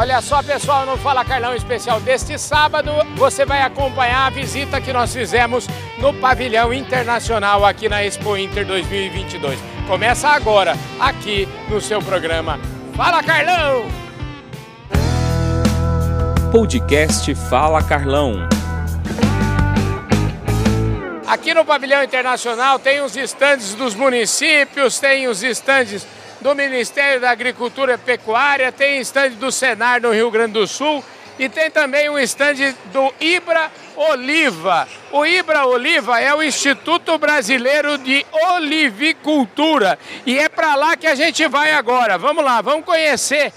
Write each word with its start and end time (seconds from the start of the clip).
Olha 0.00 0.22
só, 0.22 0.40
pessoal, 0.44 0.86
no 0.86 0.96
Fala 0.96 1.24
Carlão 1.24 1.56
especial 1.56 1.98
deste 1.98 2.38
sábado, 2.38 2.92
você 3.16 3.44
vai 3.44 3.62
acompanhar 3.62 4.28
a 4.28 4.30
visita 4.30 4.80
que 4.80 4.92
nós 4.92 5.12
fizemos 5.12 5.66
no 5.98 6.14
pavilhão 6.14 6.72
internacional 6.72 7.66
aqui 7.66 7.88
na 7.88 8.04
Expo 8.04 8.36
Inter 8.36 8.64
2022. 8.64 9.58
Começa 9.88 10.28
agora, 10.28 10.76
aqui 11.00 11.48
no 11.68 11.80
seu 11.80 12.00
programa 12.00 12.60
Fala 12.94 13.24
Carlão! 13.24 13.86
Podcast 16.52 17.34
Fala 17.34 17.82
Carlão. 17.82 18.48
Aqui 21.26 21.52
no 21.52 21.64
pavilhão 21.64 22.04
internacional 22.04 22.78
tem 22.78 23.00
os 23.00 23.16
estandes 23.16 23.74
dos 23.74 23.96
municípios, 23.96 25.00
tem 25.00 25.26
os 25.26 25.42
estandes 25.42 26.06
do 26.40 26.54
Ministério 26.54 27.20
da 27.20 27.30
Agricultura 27.30 27.94
e 27.94 27.98
Pecuária, 27.98 28.70
tem 28.70 29.00
estande 29.00 29.36
do 29.36 29.50
Senar 29.50 30.00
no 30.00 30.12
Rio 30.12 30.30
Grande 30.30 30.52
do 30.52 30.66
Sul 30.66 31.04
e 31.38 31.48
tem 31.48 31.70
também 31.70 32.08
um 32.08 32.18
estande 32.18 32.74
do 32.92 33.12
Ibra 33.20 33.70
Oliva. 33.96 34.88
O 35.12 35.24
Ibra 35.24 35.66
Oliva 35.66 36.20
é 36.20 36.34
o 36.34 36.42
Instituto 36.42 37.16
Brasileiro 37.18 37.96
de 37.98 38.24
Olivicultura 38.54 39.98
e 40.26 40.38
é 40.38 40.48
para 40.48 40.74
lá 40.74 40.96
que 40.96 41.06
a 41.06 41.14
gente 41.14 41.46
vai 41.48 41.72
agora. 41.72 42.18
Vamos 42.18 42.44
lá, 42.44 42.60
vamos 42.60 42.84
conhecer 42.84 43.52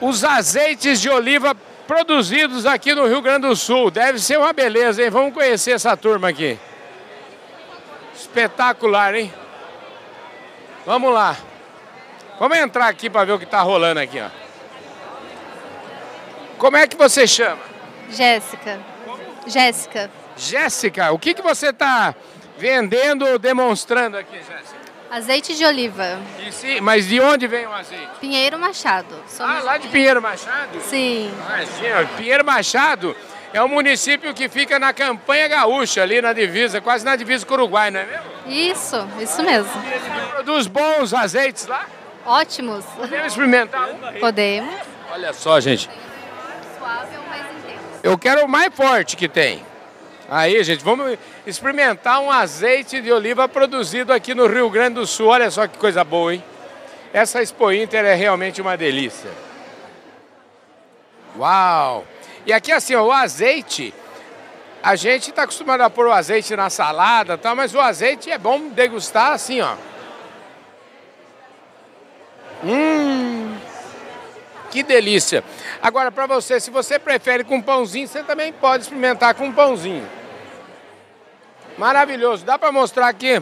os 0.00 0.24
azeites 0.24 1.00
de 1.00 1.10
oliva 1.10 1.54
produzidos 1.86 2.66
aqui 2.66 2.94
no 2.94 3.06
Rio 3.06 3.20
Grande 3.20 3.48
do 3.48 3.56
Sul. 3.56 3.90
Deve 3.90 4.18
ser 4.18 4.38
uma 4.38 4.52
beleza, 4.52 5.02
hein? 5.02 5.10
Vamos 5.10 5.34
conhecer 5.34 5.72
essa 5.72 5.96
turma 5.96 6.28
aqui. 6.28 6.58
Espetacular, 8.14 9.14
hein? 9.14 9.32
Vamos 10.88 11.12
lá. 11.12 11.36
Vamos 12.40 12.56
entrar 12.56 12.86
aqui 12.88 13.10
para 13.10 13.22
ver 13.26 13.32
o 13.32 13.38
que 13.38 13.44
está 13.44 13.60
rolando 13.60 14.00
aqui, 14.00 14.18
ó. 14.18 14.30
Como 16.56 16.78
é 16.78 16.86
que 16.86 16.96
você 16.96 17.26
chama? 17.26 17.60
Jéssica. 18.10 18.80
Jéssica. 19.46 20.10
Jéssica, 20.34 21.12
o 21.12 21.18
que, 21.18 21.34
que 21.34 21.42
você 21.42 21.68
está 21.68 22.14
vendendo 22.56 23.26
ou 23.26 23.38
demonstrando 23.38 24.16
aqui, 24.16 24.36
Jéssica? 24.38 24.78
Azeite 25.10 25.54
de 25.54 25.64
oliva. 25.66 26.18
E 26.46 26.50
se- 26.50 26.80
mas 26.80 27.06
de 27.06 27.20
onde 27.20 27.46
vem 27.46 27.66
o 27.66 27.72
azeite? 27.74 28.08
Pinheiro 28.18 28.58
Machado. 28.58 29.14
Ah, 29.40 29.60
lá 29.62 29.76
de 29.76 29.88
Pinheiro 29.88 30.22
Machado? 30.22 30.80
Sim. 30.80 31.30
Sim, 31.78 31.86
ó. 32.02 32.16
Pinheiro 32.16 32.42
Machado 32.46 33.14
é 33.52 33.62
um 33.62 33.68
município 33.68 34.32
que 34.32 34.48
fica 34.48 34.78
na 34.78 34.94
campanha 34.94 35.48
gaúcha, 35.48 36.02
ali 36.02 36.22
na 36.22 36.32
divisa, 36.32 36.80
quase 36.80 37.04
na 37.04 37.14
divisa 37.14 37.44
com 37.44 37.52
o 37.52 37.56
Uruguai, 37.58 37.90
não 37.90 38.00
é 38.00 38.06
mesmo? 38.06 38.37
Isso, 38.48 39.06
isso 39.20 39.42
mesmo. 39.42 39.70
Produz 40.30 40.66
bons 40.66 41.12
azeites 41.12 41.66
lá? 41.66 41.86
Ótimos. 42.24 42.84
Podemos 42.96 43.26
experimentar 43.26 43.88
um? 43.90 44.20
Podemos. 44.20 44.74
Olha 45.12 45.32
só, 45.32 45.60
gente. 45.60 45.88
Suave 46.78 47.16
ou 47.16 47.22
mais 47.28 47.42
intenso? 47.42 48.00
Eu 48.02 48.18
quero 48.18 48.44
o 48.44 48.48
mais 48.48 48.74
forte 48.74 49.16
que 49.16 49.28
tem. 49.28 49.62
Aí, 50.30 50.62
gente, 50.62 50.84
vamos 50.84 51.18
experimentar 51.46 52.20
um 52.20 52.30
azeite 52.30 53.00
de 53.00 53.10
oliva 53.10 53.48
produzido 53.48 54.12
aqui 54.12 54.34
no 54.34 54.46
Rio 54.46 54.68
Grande 54.68 54.96
do 54.96 55.06
Sul. 55.06 55.28
Olha 55.28 55.50
só 55.50 55.66
que 55.66 55.78
coisa 55.78 56.04
boa, 56.04 56.34
hein? 56.34 56.44
Essa 57.12 57.40
Expo 57.40 57.72
Inter 57.72 58.04
é 58.04 58.14
realmente 58.14 58.60
uma 58.60 58.76
delícia. 58.76 59.30
Uau! 61.38 62.04
E 62.44 62.52
aqui, 62.52 62.72
assim, 62.72 62.94
ó, 62.94 63.04
o 63.04 63.12
azeite, 63.12 63.94
a 64.82 64.96
gente 64.96 65.30
está 65.30 65.42
acostumado 65.42 65.80
a 65.82 65.90
pôr 65.90 66.06
o 66.06 66.12
azeite 66.12 66.54
na 66.54 66.70
salada 66.70 67.36
tal, 67.36 67.56
mas 67.56 67.74
o 67.74 67.80
azeite 67.80 68.30
é 68.30 68.38
bom 68.38 68.68
degustar 68.68 69.32
assim, 69.32 69.60
ó. 69.60 69.74
Hum! 72.64 73.56
Que 74.70 74.82
delícia! 74.82 75.42
Agora, 75.82 76.12
para 76.12 76.26
você, 76.26 76.60
se 76.60 76.70
você 76.70 76.98
prefere 76.98 77.44
com 77.44 77.60
pãozinho, 77.60 78.06
você 78.06 78.22
também 78.22 78.52
pode 78.52 78.84
experimentar 78.84 79.34
com 79.34 79.52
pãozinho. 79.52 80.06
Maravilhoso. 81.76 82.44
Dá 82.44 82.58
para 82.58 82.72
mostrar 82.72 83.08
aqui 83.08 83.40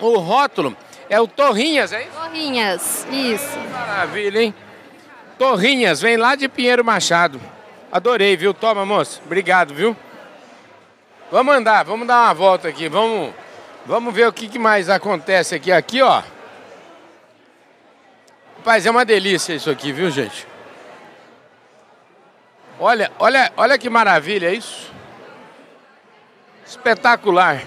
o 0.00 0.18
rótulo. 0.18 0.76
É 1.08 1.20
o 1.20 1.28
Torrinhas, 1.28 1.92
é 1.92 2.02
isso? 2.02 2.10
Torrinhas. 2.12 3.06
Isso. 3.10 3.58
Maravilha, 3.70 4.42
hein? 4.42 4.54
Torrinhas, 5.38 6.00
vem 6.00 6.16
lá 6.16 6.34
de 6.34 6.48
Pinheiro 6.48 6.84
Machado. 6.84 7.40
Adorei, 7.92 8.36
viu? 8.36 8.54
Toma, 8.54 8.86
moço. 8.86 9.20
Obrigado, 9.24 9.74
viu? 9.74 9.96
Vamos 11.30 11.54
andar, 11.54 11.84
vamos 11.84 12.06
dar 12.06 12.24
uma 12.24 12.34
volta 12.34 12.68
aqui. 12.68 12.88
Vamos, 12.88 13.34
vamos 13.84 14.14
ver 14.14 14.26
o 14.28 14.32
que, 14.32 14.48
que 14.48 14.58
mais 14.58 14.88
acontece 14.88 15.54
aqui. 15.54 15.72
Aqui, 15.72 16.00
ó. 16.02 16.22
Rapaz, 18.58 18.86
é 18.86 18.90
uma 18.90 19.04
delícia 19.04 19.54
isso 19.54 19.70
aqui, 19.70 19.92
viu, 19.92 20.10
gente? 20.10 20.46
Olha, 22.78 23.10
olha, 23.18 23.52
olha 23.56 23.78
que 23.78 23.88
maravilha 23.88 24.52
isso. 24.52 24.92
Espetacular. 26.66 27.62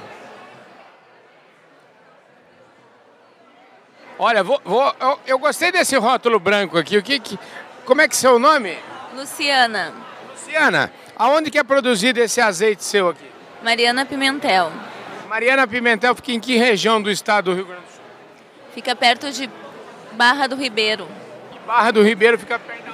Olha, 4.18 4.44
vou, 4.44 4.62
vou- 4.66 4.94
eu, 5.00 5.20
eu 5.26 5.40
gostei 5.40 5.72
desse 5.72 5.96
rótulo 5.98 6.40
branco 6.40 6.78
aqui. 6.78 6.98
O 6.98 7.04
que, 7.04 7.20
que- 7.20 7.40
como 7.86 8.02
é 8.02 8.08
que 8.08 8.14
é 8.14 8.18
seu 8.18 8.38
nome? 8.38 8.78
Luciana, 9.16 9.94
Luciana, 10.30 10.92
aonde 11.18 11.50
que 11.50 11.58
é 11.58 11.64
produzido 11.64 12.20
esse 12.20 12.40
azeite 12.40 12.84
seu 12.84 13.10
aqui? 13.10 13.30
Mariana 13.64 14.06
Pimentel. 14.06 14.72
Mariana 15.28 15.68
Pimentel 15.68 16.16
fica 16.16 16.32
em 16.32 16.40
que 16.40 16.58
região 16.58 17.02
do 17.02 17.12
estado 17.12 17.46
do 17.52 17.56
Rio 17.56 17.66
Grande 17.66 17.84
do 17.84 17.92
Sul? 17.92 18.02
Fica 18.74 18.96
perto 18.96 19.32
de 19.32 19.50
Barra 20.14 20.48
do 20.48 20.56
Ribeiro, 20.56 21.08
Barra 21.68 21.92
do 21.92 22.02
Ribeiro 22.04 22.38
fica 22.40 22.58
perto 22.58 22.90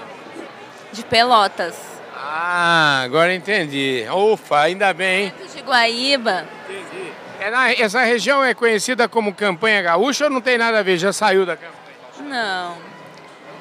de 0.92 1.04
Pelotas. 1.04 1.76
Ah, 2.14 3.02
agora 3.06 3.34
entendi. 3.34 4.06
Ufa, 4.14 4.60
ainda 4.62 4.94
bem, 4.94 5.26
hein? 5.26 5.34
Perto 5.38 5.56
de 5.56 5.62
Guaíba, 5.62 6.46
Entendi. 6.70 7.12
É 7.40 7.50
na- 7.52 7.72
essa 7.72 8.02
região 8.04 8.44
é 8.44 8.54
conhecida 8.54 9.08
como 9.08 9.34
Campanha 9.34 9.82
Gaúcha 9.82 10.26
ou 10.26 10.30
não 10.30 10.42
tem 10.42 10.58
nada 10.58 10.80
a 10.80 10.84
ver? 10.84 10.98
Já 10.98 11.14
saiu 11.14 11.46
da 11.46 11.56
campanha? 11.56 11.76
não. 12.22 12.78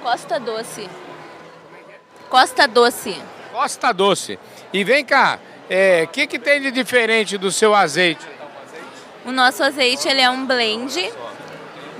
Costa 0.03 0.39
Doce. 0.39 0.89
Costa 2.29 2.67
Doce. 2.69 3.17
Costa 3.53 3.93
Doce. 3.93 4.39
E 4.73 4.83
vem 4.85 5.05
cá, 5.05 5.39
o 6.05 6.09
que, 6.09 6.27
que 6.27 6.39
tem 6.39 6.61
de 6.61 6.71
diferente 6.71 7.39
do 7.39 7.51
seu 7.51 7.75
azeite? 7.75 8.27
O 9.25 9.33
nosso 9.33 9.63
azeite 9.63 10.07
ele 10.09 10.21
é 10.21 10.29
um 10.29 10.45
blend 10.45 11.11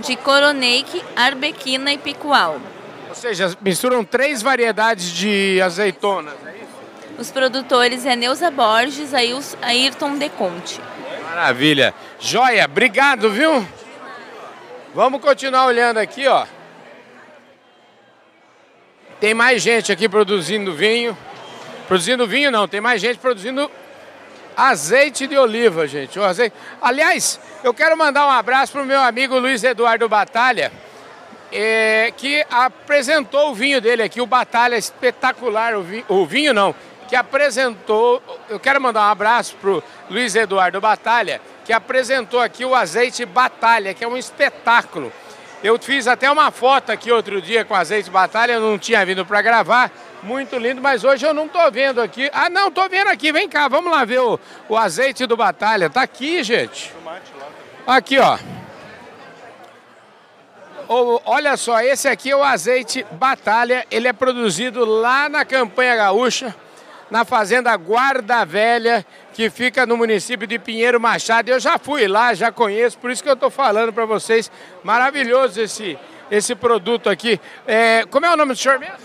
de 0.01 0.17
coroneike, 0.17 1.03
arbequina 1.17 1.93
e 1.93 1.99
picual. 1.99 2.61
Ou 3.09 3.15
seja, 3.15 3.57
misturam 3.61 4.05
três 4.05 4.43
variedades 4.43 5.11
de 5.11 5.61
azeitonas, 5.63 6.35
é 6.47 6.51
isso? 6.51 6.65
Os 7.19 7.31
produtores 7.31 8.05
é 8.05 8.15
Neuza 8.17 8.51
Borges, 8.51 9.15
Ails- 9.15 9.57
Ayrton 9.63 10.19
De 10.19 10.29
Conte. 10.29 10.81
Maravilha. 11.25 11.95
Joia, 12.21 12.65
obrigado, 12.65 13.31
viu? 13.31 13.67
Vamos 14.95 15.21
continuar 15.21 15.67
olhando 15.67 15.99
aqui, 15.99 16.27
ó. 16.27 16.45
Tem 19.21 19.33
mais 19.33 19.63
gente 19.63 19.91
aqui 19.91 20.09
produzindo 20.09 20.75
vinho. 20.75 21.17
Produzindo 21.87 22.27
vinho 22.27 22.51
não, 22.51 22.67
tem 22.67 22.81
mais 22.81 23.01
gente 23.01 23.19
produzindo 23.19 23.71
azeite 24.57 25.27
de 25.27 25.37
oliva, 25.37 25.87
gente. 25.87 26.19
O 26.19 26.25
azeite... 26.25 26.55
Aliás, 26.81 27.39
eu 27.63 27.75
quero 27.75 27.97
mandar 27.97 28.27
um 28.27 28.31
abraço 28.31 28.73
para 28.73 28.83
o 28.83 28.87
meu 28.87 29.01
amigo 29.01 29.39
Luiz 29.39 29.63
Eduardo 29.63 30.09
Batalha, 30.09 30.73
eh, 31.53 32.13
que 32.17 32.45
apresentou 32.51 33.51
o 33.51 33.55
vinho 33.55 33.81
dele 33.81 34.03
aqui, 34.03 34.21
o 34.21 34.27
Batalha 34.27 34.77
espetacular, 34.77 35.75
o 35.75 35.83
vinho, 35.83 36.05
o 36.09 36.25
vinho 36.25 36.55
não, 36.55 36.75
que 37.09 37.15
apresentou. 37.15 38.23
Eu 38.49 38.59
quero 38.59 38.81
mandar 38.81 39.03
um 39.03 39.11
abraço 39.11 39.55
para 39.57 39.71
o 39.71 39.83
Luiz 40.09 40.35
Eduardo 40.35 40.81
Batalha, 40.81 41.41
que 41.65 41.73
apresentou 41.73 42.41
aqui 42.41 42.65
o 42.65 42.75
azeite 42.75 43.25
Batalha, 43.27 43.93
que 43.93 44.05
é 44.05 44.09
um 44.09 44.17
espetáculo. 44.17 45.13
Eu 45.63 45.79
fiz 45.79 46.07
até 46.07 46.31
uma 46.31 46.51
foto 46.51 46.93
aqui 46.93 47.11
outro 47.11 47.41
dia 47.41 47.65
com 47.65 47.75
azeite 47.75 48.11
Batalha, 48.11 48.53
eu 48.53 48.61
não 48.61 48.79
tinha 48.79 49.05
vindo 49.05 49.25
para 49.25 49.41
gravar, 49.41 49.91
muito 50.25 50.57
lindo, 50.57 50.81
mas 50.81 51.05
hoje 51.05 51.27
eu 51.27 51.35
não 51.35 51.47
tô 51.47 51.71
vendo 51.71 52.01
aqui. 52.01 52.31
Ah, 52.33 52.49
não, 52.49 52.71
tô 52.71 52.89
vendo 52.89 53.09
aqui, 53.09 53.31
vem 53.31 53.49
cá, 53.49 53.69
vamos 53.69 53.93
lá 53.93 54.05
ver 54.05 54.21
o, 54.21 54.41
o 54.69 54.77
azeite 54.77 55.27
do 55.27 55.37
Batalha. 55.37 55.91
Tá 55.91 56.03
aqui, 56.03 56.43
gente. 56.43 56.93
Aqui, 57.87 58.19
ó. 58.19 58.39
Ô, 60.89 61.21
olha 61.25 61.57
só, 61.57 61.81
esse 61.81 62.09
aqui 62.09 62.31
é 62.31 62.37
o 62.37 62.43
azeite 62.43 63.07
Batalha. 63.13 63.87
Ele 63.91 64.09
é 64.09 64.13
produzido 64.13 64.85
lá 64.85 65.29
na 65.29 65.45
Campanha 65.45 65.97
Gaúcha, 65.97 66.55
na 67.11 67.25
fazenda 67.25 67.75
Guarda 67.77 68.45
Velha, 68.45 69.05
que 69.33 69.51
fica 69.51 69.87
no 69.87 69.97
município 69.97 70.47
de 70.47 70.59
Pinheiro 70.59 71.01
Machado. 71.01 71.51
Eu 71.51 71.61
já 71.61 71.79
fui 71.79 72.07
lá, 72.07 72.35
já 72.35 72.51
conheço, 72.51 72.99
por 72.99 73.11
isso 73.11 73.23
que 73.23 73.29
eu 73.29 73.35
estou 73.35 73.51
falando 73.51 73.93
para 73.93 74.05
vocês. 74.05 74.51
Maravilhoso 74.83 75.61
esse, 75.61 75.99
esse 76.31 76.55
produto 76.55 77.09
aqui. 77.09 77.41
É, 77.67 78.05
como 78.11 78.27
é 78.27 78.33
o 78.33 78.37
nome 78.37 78.53
do 78.53 78.59
senhor 78.59 78.79
mesmo? 78.79 78.97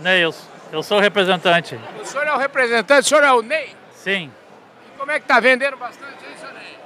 Neils, 0.00 0.36
eu 0.72 0.82
sou 0.82 0.98
o 0.98 1.00
representante. 1.00 1.78
O 2.00 2.04
senhor 2.04 2.26
é 2.26 2.32
o 2.34 2.38
representante, 2.38 3.06
o 3.06 3.08
senhor 3.08 3.24
é 3.24 3.32
o 3.32 3.42
Ney? 3.42 3.74
Sim. 3.94 4.30
Como 4.98 5.10
é 5.10 5.20
que 5.20 5.26
tá 5.26 5.40
vendendo 5.40 5.76
bastante 5.76 6.16
aí, 6.28 6.36
senhor 6.38 6.54
Ney? 6.54 6.78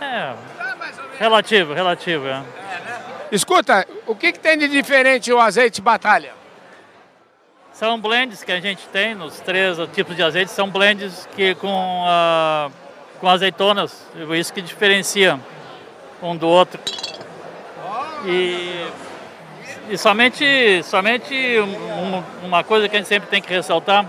É, 0.00 0.34
Tá 0.56 0.76
mais 0.76 0.96
ou 0.98 1.04
menos. 1.04 1.18
relativo, 1.18 1.72
relativo. 1.74 2.26
É. 2.28 2.42
Escuta, 3.32 3.86
o 4.06 4.14
que, 4.16 4.32
que 4.32 4.38
tem 4.38 4.58
de 4.58 4.66
diferente 4.68 5.32
o 5.32 5.38
azeite 5.40 5.80
Batalha? 5.80 6.32
São 7.72 7.98
blends 7.98 8.42
que 8.44 8.52
a 8.52 8.60
gente 8.60 8.86
tem 8.88 9.14
nos 9.14 9.40
três 9.40 9.78
tipos 9.94 10.14
de 10.16 10.22
azeite, 10.22 10.50
são 10.50 10.68
blends 10.68 11.26
que 11.34 11.54
com, 11.54 12.04
ah, 12.06 12.68
com 13.20 13.28
azeitonas, 13.28 14.04
isso 14.38 14.52
que 14.52 14.60
diferencia 14.60 15.38
um 16.22 16.36
do 16.36 16.46
outro. 16.46 16.78
E, 18.26 18.86
e 19.90 19.98
somente, 19.98 20.82
somente 20.84 21.34
um- 21.60 22.22
uma 22.46 22.62
coisa 22.64 22.88
que 22.88 22.96
a 22.96 22.98
gente 22.98 23.08
sempre 23.08 23.28
tem 23.28 23.42
que 23.42 23.52
ressaltar, 23.52 24.06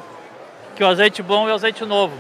que 0.76 0.84
o 0.84 0.88
azeite 0.88 1.22
bom 1.22 1.48
é 1.50 1.52
o 1.52 1.56
azeite 1.56 1.84
novo. 1.86 2.16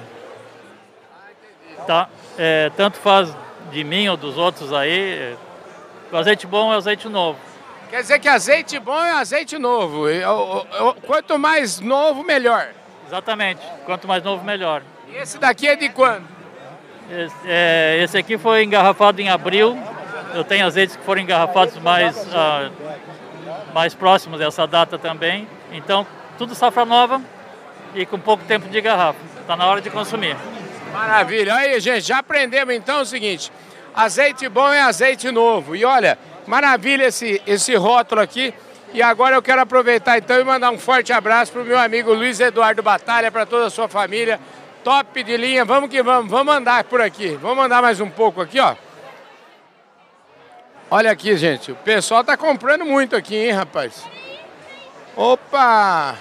Tá? 1.85 2.09
É, 2.37 2.71
tanto 2.75 2.97
faz 2.97 3.33
de 3.71 3.83
mim 3.83 4.07
ou 4.07 4.17
dos 4.17 4.37
outros 4.37 4.73
aí, 4.73 5.13
é, 5.13 5.35
o 6.11 6.17
azeite 6.17 6.45
bom 6.47 6.71
é 6.71 6.75
o 6.75 6.77
azeite 6.77 7.07
novo. 7.07 7.39
Quer 7.89 8.01
dizer 8.01 8.19
que 8.19 8.27
azeite 8.27 8.79
bom 8.79 8.97
é 8.97 9.11
azeite 9.11 9.57
novo. 9.57 10.05
Quanto 11.05 11.37
mais 11.37 11.79
novo, 11.81 12.23
melhor. 12.23 12.69
Exatamente. 13.05 13.61
Quanto 13.85 14.07
mais 14.07 14.23
novo, 14.23 14.43
melhor. 14.45 14.81
E 15.09 15.17
esse 15.17 15.37
daqui 15.37 15.67
é 15.67 15.75
de 15.75 15.89
quando? 15.89 16.23
Esse, 17.09 17.35
é, 17.45 17.99
esse 18.01 18.17
aqui 18.17 18.37
foi 18.37 18.63
engarrafado 18.63 19.19
em 19.21 19.29
abril. 19.29 19.77
Eu 20.33 20.45
tenho 20.45 20.65
azeites 20.65 20.95
que 20.95 21.03
foram 21.03 21.21
engarrafados 21.21 21.77
mais, 21.79 22.15
ah, 22.33 22.69
mais 23.73 23.93
próximos 23.93 24.39
dessa 24.39 24.65
data 24.67 24.97
também. 24.97 25.47
Então, 25.71 26.05
tudo 26.37 26.55
safra 26.55 26.85
nova 26.85 27.21
e 27.95 28.05
com 28.05 28.19
pouco 28.19 28.43
tempo 28.45 28.69
de 28.69 28.81
garrafa. 28.81 29.19
Está 29.39 29.55
na 29.55 29.65
hora 29.65 29.81
de 29.81 29.89
consumir. 29.89 30.35
Maravilha. 30.93 31.55
Aí, 31.55 31.79
gente, 31.79 32.01
já 32.01 32.19
aprendemos 32.19 32.73
então 32.73 33.01
o 33.01 33.05
seguinte: 33.05 33.51
azeite 33.93 34.47
bom 34.49 34.69
é 34.69 34.81
azeite 34.81 35.31
novo. 35.31 35.75
E 35.75 35.85
olha, 35.85 36.17
maravilha 36.45 37.05
esse, 37.05 37.41
esse 37.47 37.75
rótulo 37.75 38.21
aqui. 38.21 38.53
E 38.93 39.01
agora 39.01 39.35
eu 39.35 39.41
quero 39.41 39.61
aproveitar 39.61 40.17
então 40.17 40.39
e 40.39 40.43
mandar 40.43 40.69
um 40.69 40.77
forte 40.77 41.13
abraço 41.13 41.53
para 41.53 41.61
o 41.61 41.65
meu 41.65 41.79
amigo 41.79 42.13
Luiz 42.13 42.41
Eduardo 42.41 42.83
Batalha, 42.83 43.31
para 43.31 43.45
toda 43.45 43.67
a 43.67 43.69
sua 43.69 43.87
família. 43.87 44.37
Top 44.83 45.23
de 45.23 45.37
linha, 45.37 45.63
vamos 45.63 45.89
que 45.89 46.03
vamos, 46.03 46.29
vamos 46.29 46.53
andar 46.53 46.83
por 46.83 46.99
aqui. 46.99 47.37
Vamos 47.41 47.63
andar 47.63 47.81
mais 47.81 48.01
um 48.01 48.09
pouco 48.09 48.41
aqui, 48.41 48.59
ó. 48.59 48.75
Olha 50.93 51.09
aqui, 51.09 51.37
gente, 51.37 51.71
o 51.71 51.75
pessoal 51.77 52.21
tá 52.21 52.35
comprando 52.35 52.85
muito 52.85 53.15
aqui, 53.15 53.33
hein, 53.33 53.51
rapaz? 53.51 54.03
Opa! 55.15 56.17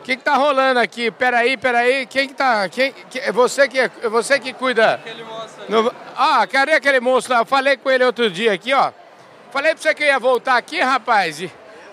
O 0.00 0.02
que, 0.02 0.16
que 0.16 0.24
tá 0.24 0.34
rolando 0.34 0.80
aqui? 0.80 1.10
Peraí, 1.10 1.58
peraí. 1.58 2.06
Quem 2.06 2.26
que 2.26 2.32
tá. 2.32 2.66
Quem, 2.70 2.90
que, 3.10 3.18
é 3.18 3.30
você 3.30 3.68
que, 3.68 3.78
é 3.78 4.08
você 4.08 4.40
que 4.40 4.54
cuida. 4.54 4.94
Aquele 4.94 5.22
moço 5.22 5.60
ali. 5.60 5.90
Ah, 6.16 6.46
cadê 6.50 6.72
aquele 6.72 7.00
moço 7.00 7.30
lá? 7.30 7.40
Eu 7.40 7.44
falei 7.44 7.76
com 7.76 7.90
ele 7.90 8.02
outro 8.02 8.30
dia 8.30 8.54
aqui, 8.54 8.72
ó. 8.72 8.92
Falei 9.50 9.74
pra 9.74 9.82
você 9.82 9.94
que 9.94 10.02
eu 10.02 10.06
ia 10.06 10.18
voltar 10.18 10.56
aqui, 10.56 10.80
rapaz. 10.80 11.44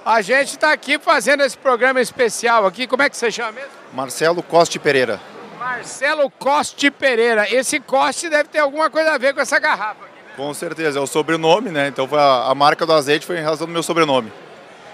A 0.06 0.22
gente 0.22 0.58
tá 0.58 0.72
aqui 0.72 0.98
fazendo 0.98 1.44
esse 1.44 1.58
programa 1.58 2.00
especial 2.00 2.66
aqui. 2.66 2.88
Como 2.88 3.04
é 3.04 3.10
que 3.10 3.18
você 3.18 3.30
chama 3.30 3.52
mesmo? 3.52 3.72
Marcelo 3.92 4.42
Coste 4.42 4.80
Pereira. 4.80 5.20
Marcelo 5.60 6.30
Coste 6.30 6.90
Pereira. 6.90 7.54
Esse 7.54 7.78
Coste 7.82 8.30
deve 8.30 8.48
ter 8.48 8.60
alguma 8.60 8.90
coisa 8.90 9.12
a 9.12 9.18
ver 9.18 9.34
com 9.34 9.42
essa 9.42 9.60
garrafa. 9.60 10.15
Com 10.36 10.54
certeza, 10.54 11.00
é 11.00 11.02
o 11.02 11.08
sobrenome, 11.08 11.70
né? 11.70 11.88
Então 11.88 12.08
a, 12.14 12.52
a 12.52 12.56
marca 12.56 12.86
do 12.86 12.94
azeite 12.94 13.26
foi 13.26 13.38
em 13.40 13.42
razão 13.44 13.66
do 13.68 13.74
meu 13.74 13.82
sobrenome. 13.84 14.32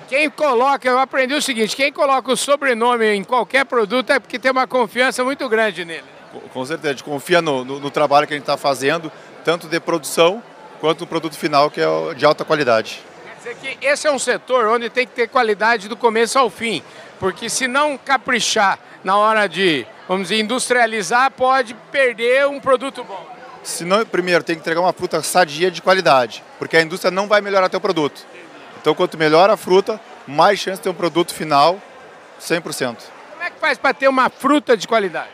Quem 0.08 0.30
coloca, 0.30 0.88
eu 0.88 1.00
aprendi 1.00 1.34
o 1.34 1.42
seguinte: 1.42 1.76
quem 1.76 1.92
coloca 1.92 2.32
o 2.32 2.38
sobrenome 2.38 3.06
em 3.06 3.24
qualquer 3.24 3.66
produto 3.66 4.12
é 4.12 4.20
porque 4.20 4.38
tem 4.38 4.52
uma 4.52 4.68
confiança 4.68 5.24
muito 5.24 5.48
grande 5.50 5.84
nele. 5.86 6.04
Com, 6.54 6.66
certeza, 6.66 6.90
a 6.90 6.92
gente 6.92 7.04
confia 7.04 7.42
no, 7.42 7.66
no- 7.66 7.80
no 7.80 7.90
trabalho 7.92 8.26
que 8.28 8.34
a 8.34 8.38
gente 8.38 8.44
está 8.44 8.56
fazendo, 8.58 9.12
tanto 9.44 9.68
de 9.68 9.80
produção 9.80 10.42
quanto 10.80 11.02
no 11.02 11.08
produto 11.08 11.36
final, 11.36 11.70
que 11.70 11.82
é 11.82 12.14
de 12.16 12.26
alta 12.26 12.46
qualidade. 12.46 13.02
Quer 13.44 13.54
dizer 13.54 13.78
que 13.80 13.86
esse 13.86 14.08
é 14.08 14.12
um 14.12 14.20
setor 14.20 14.68
onde 14.68 14.90
tem 14.90 15.06
que 15.06 15.14
ter 15.14 15.28
qualidade 15.28 15.88
do 15.90 15.98
começo 15.98 16.38
ao 16.40 16.50
fim, 16.50 16.82
porque 17.20 17.50
se 17.50 17.68
não 17.68 17.98
caprichar 17.98 18.80
na 19.04 19.18
hora 19.18 19.48
de, 19.48 19.86
vamos 20.08 20.30
dizer, 20.30 20.40
industrializar, 20.42 21.32
pode 21.32 21.74
perder 21.92 22.48
um 22.48 22.60
produto 22.60 23.04
bom. 23.04 23.41
Se 23.64 23.86
não, 23.86 24.06
primeiro, 24.06 24.44
tem 24.44 24.56
que 24.56 24.62
entregar 24.62 24.82
uma 24.82 24.94
fruta 24.94 25.22
sadia 25.22 25.70
de 25.70 25.82
qualidade, 25.82 26.44
porque 26.58 26.76
a 26.76 26.82
indústria 26.82 27.12
não 27.12 27.28
vai 27.28 27.42
melhorar 27.42 27.70
teu 27.70 27.80
produto. 27.80 28.26
Então, 28.80 28.96
quanto 28.96 29.18
melhor 29.18 29.50
a 29.50 29.58
fruta, 29.58 30.00
mais 30.28 30.60
chance 30.60 30.78
de 30.78 30.84
ter 30.84 30.90
um 30.90 30.94
produto 30.94 31.34
final 31.34 31.80
100%. 32.42 32.98
Como 33.34 33.44
é 33.44 33.50
que 33.50 33.60
faz 33.60 33.78
para 33.78 33.94
ter 33.94 34.08
uma 34.08 34.30
fruta 34.30 34.76
de 34.76 34.88
qualidade? 34.88 35.30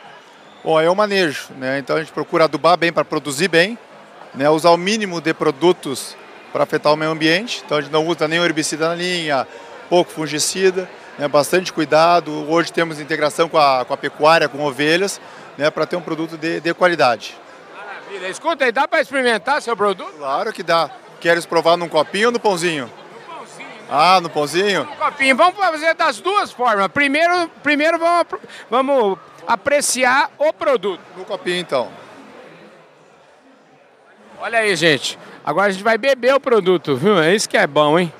Bom, 0.62 0.80
é 0.80 0.90
o 0.90 0.94
manejo, 0.94 1.48
né? 1.56 1.78
Então 1.78 1.96
a 1.96 2.00
gente 2.00 2.12
procura 2.12 2.44
adubar 2.44 2.76
bem 2.76 2.92
para 2.92 3.04
produzir 3.04 3.48
bem, 3.48 3.78
né? 4.34 4.50
Usar 4.50 4.70
o 4.70 4.76
mínimo 4.76 5.20
de 5.20 5.32
produtos 5.32 6.16
para 6.52 6.64
afetar 6.64 6.92
o 6.92 6.96
meio 6.96 7.10
ambiente. 7.10 7.62
Então 7.64 7.78
a 7.78 7.80
gente 7.80 7.92
não 7.92 8.06
usa 8.06 8.28
nenhum 8.28 8.44
herbicida 8.44 8.88
na 8.88 8.94
linha, 8.94 9.46
pouco 9.88 10.10
fungicida, 10.10 10.88
né? 11.18 11.28
Bastante 11.28 11.72
cuidado. 11.72 12.50
Hoje 12.50 12.72
temos 12.72 13.00
integração 13.00 13.48
com 13.48 13.58
a, 13.58 13.84
com 13.84 13.94
a 13.94 13.96
pecuária, 13.96 14.48
com 14.48 14.62
ovelhas, 14.62 15.20
né? 15.56 15.70
Para 15.70 15.86
ter 15.86 15.96
um 15.96 16.02
produto 16.02 16.36
de, 16.36 16.60
de 16.60 16.74
qualidade. 16.74 17.36
Maravilha. 18.18 18.28
Escuta 18.28 18.64
aí, 18.64 18.72
dá 18.72 18.86
para 18.86 19.00
experimentar 19.00 19.62
seu 19.62 19.76
produto? 19.76 20.12
Claro 20.18 20.52
que 20.52 20.62
dá. 20.62 20.90
Queres 21.20 21.46
provar 21.46 21.76
num 21.76 21.88
copinho 21.88 22.28
ou 22.28 22.32
no 22.32 22.40
pãozinho? 22.40 22.90
Ah, 23.90 24.20
no 24.20 24.28
pãozinho? 24.28 24.82
Um 24.82 24.96
copinho. 24.96 25.36
Vamos 25.36 25.56
fazer 25.56 25.94
das 25.94 26.20
duas 26.20 26.50
formas. 26.50 26.88
Primeiro, 26.88 27.48
primeiro 27.62 27.98
vamos, 27.98 28.26
vamos 28.68 29.18
apreciar 29.46 30.30
o 30.38 30.52
produto. 30.52 31.00
No 31.16 31.24
copinho 31.24 31.58
então. 31.58 31.90
Olha 34.40 34.58
aí, 34.58 34.76
gente. 34.76 35.18
Agora 35.44 35.68
a 35.68 35.70
gente 35.70 35.82
vai 35.82 35.96
beber 35.96 36.34
o 36.34 36.40
produto, 36.40 36.94
viu? 36.96 37.18
É 37.20 37.34
isso 37.34 37.48
que 37.48 37.56
é 37.56 37.66
bom, 37.66 37.98
hein? 37.98 38.12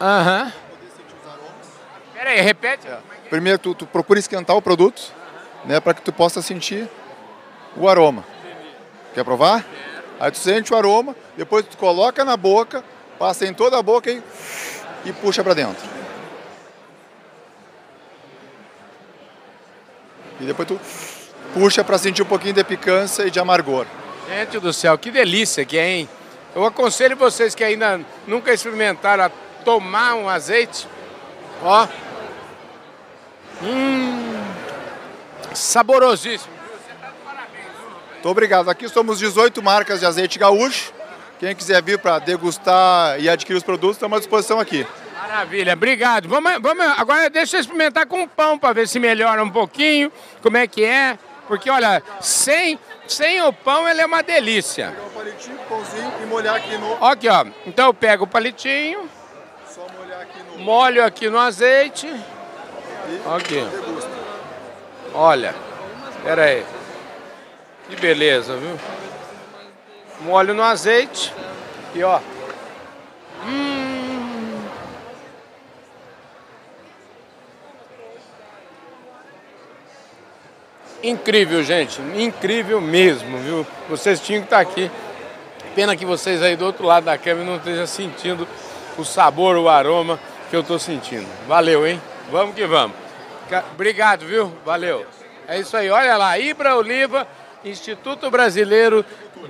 Aham. 0.00 0.52
Pera 2.12 2.30
aí, 2.30 2.40
repete. 2.40 2.86
Primeiro 3.30 3.58
tu, 3.58 3.74
tu 3.74 3.86
procura 3.86 4.18
esquentar 4.18 4.56
o 4.56 4.62
produto, 4.62 5.12
né, 5.66 5.80
para 5.80 5.94
que 5.94 6.02
tu 6.02 6.12
possa 6.12 6.40
sentir 6.40 6.88
o 7.76 7.88
aroma. 7.88 8.24
Quer 9.14 9.24
provar? 9.24 9.64
Aí 10.18 10.30
tu 10.30 10.38
sente 10.38 10.72
o 10.72 10.76
aroma, 10.76 11.14
depois 11.36 11.66
tu 11.66 11.76
coloca 11.76 12.24
na 12.24 12.36
boca, 12.36 12.82
passa 13.18 13.46
em 13.46 13.52
toda 13.52 13.78
a 13.78 13.82
boca 13.82 14.10
e, 14.10 14.22
e 15.04 15.12
puxa 15.12 15.44
para 15.44 15.54
dentro. 15.54 15.86
E 20.40 20.44
depois 20.44 20.68
tu 20.68 20.80
puxa 21.52 21.82
para 21.82 21.98
sentir 21.98 22.22
um 22.22 22.26
pouquinho 22.26 22.54
de 22.54 22.64
picância 22.64 23.24
e 23.24 23.30
de 23.30 23.40
amargor. 23.40 23.86
Gente 24.28 24.58
do 24.58 24.72
céu, 24.72 24.96
que 24.98 25.10
delícia 25.10 25.64
que 25.64 25.78
é, 25.78 25.88
hein? 25.88 26.08
Eu 26.54 26.64
aconselho 26.64 27.16
vocês 27.16 27.54
que 27.54 27.62
ainda 27.62 28.00
nunca 28.26 28.52
experimentaram 28.52 29.24
a 29.24 29.30
tomar 29.64 30.14
um 30.14 30.28
azeite. 30.28 30.88
Ó. 31.62 31.86
Hum. 33.62 34.05
Saborosíssimo. 35.56 36.52
Muito 38.12 38.28
obrigado. 38.28 38.68
Aqui 38.68 38.88
somos 38.88 39.18
18 39.18 39.62
marcas 39.62 40.00
de 40.00 40.06
azeite 40.06 40.38
gaúcho. 40.38 40.92
Quem 41.38 41.54
quiser 41.54 41.82
vir 41.82 41.98
para 41.98 42.18
degustar 42.18 43.20
e 43.20 43.28
adquirir 43.28 43.56
os 43.56 43.62
produtos, 43.62 43.96
estamos 43.96 44.16
à 44.16 44.20
disposição 44.20 44.58
aqui. 44.58 44.86
Maravilha, 45.20 45.72
obrigado. 45.72 46.28
Vamos, 46.28 46.60
vamos, 46.60 46.86
agora 46.98 47.28
deixa 47.28 47.56
eu 47.56 47.60
experimentar 47.60 48.06
com 48.06 48.26
pão 48.26 48.58
para 48.58 48.72
ver 48.72 48.88
se 48.88 48.98
melhora 48.98 49.42
um 49.42 49.50
pouquinho, 49.50 50.10
como 50.42 50.56
é 50.56 50.66
que 50.66 50.84
é. 50.84 51.18
Porque, 51.46 51.70
olha, 51.70 52.02
sem, 52.20 52.78
sem 53.06 53.40
o 53.42 53.52
pão 53.52 53.88
ele 53.88 54.00
é 54.00 54.06
uma 54.06 54.22
delícia. 54.22 54.88
Pegar 54.90 55.06
o 55.06 55.10
palitinho, 55.10 55.58
pãozinho 55.68 56.12
e 56.22 56.26
molhar 56.26 56.56
aqui 56.56 56.78
no. 56.78 57.04
Aqui, 57.04 57.28
ó. 57.28 57.44
Então 57.66 57.86
eu 57.86 57.94
pego 57.94 58.24
o 58.24 58.26
palitinho, 58.26 59.08
Só 59.68 59.86
molhar 59.98 60.22
aqui 60.22 60.42
no. 60.42 60.64
molho 60.64 61.04
aqui 61.04 61.28
no 61.28 61.38
azeite. 61.38 62.08
Aqui. 63.36 63.60
Olha, 65.18 65.54
pera 66.22 66.44
aí. 66.44 66.62
Que 67.88 67.96
beleza, 67.96 68.54
viu? 68.58 68.78
Molho 70.20 70.52
no 70.52 70.62
azeite 70.62 71.32
e 71.94 72.02
ó. 72.02 72.20
Hum. 73.46 74.62
Incrível, 81.02 81.64
gente. 81.64 81.98
Incrível 82.14 82.78
mesmo, 82.78 83.38
viu? 83.38 83.66
Vocês 83.88 84.20
tinham 84.20 84.42
que 84.42 84.48
estar 84.48 84.60
aqui. 84.60 84.90
Pena 85.74 85.96
que 85.96 86.04
vocês 86.04 86.42
aí 86.42 86.56
do 86.56 86.66
outro 86.66 86.84
lado 86.84 87.04
da 87.04 87.16
câmera 87.16 87.46
não 87.46 87.56
estejam 87.56 87.86
sentindo 87.86 88.46
o 88.98 89.04
sabor, 89.04 89.56
o 89.56 89.66
aroma 89.66 90.20
que 90.50 90.56
eu 90.56 90.60
estou 90.60 90.78
sentindo. 90.78 91.26
Valeu, 91.48 91.86
hein? 91.86 92.02
Vamos 92.30 92.54
que 92.54 92.66
vamos. 92.66 93.05
Obrigado, 93.72 94.26
viu? 94.26 94.52
Valeu. 94.64 95.06
É 95.46 95.58
isso 95.58 95.76
aí. 95.76 95.88
Olha 95.90 96.16
lá, 96.16 96.38
Ibra 96.38 96.76
Oliva, 96.76 97.26
Instituto 97.64 98.30
Brasileiro 98.30 99.04